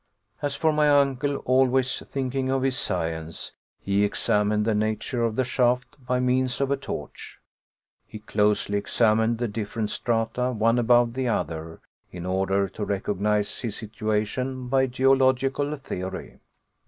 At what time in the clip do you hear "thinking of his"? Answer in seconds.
1.99-2.75